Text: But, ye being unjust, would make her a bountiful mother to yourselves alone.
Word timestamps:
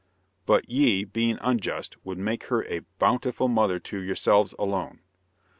But, 0.47 0.67
ye 0.67 1.03
being 1.03 1.37
unjust, 1.41 1.95
would 2.03 2.17
make 2.17 2.45
her 2.45 2.63
a 2.65 2.79
bountiful 2.97 3.47
mother 3.47 3.77
to 3.81 3.99
yourselves 3.99 4.55
alone. 4.57 5.01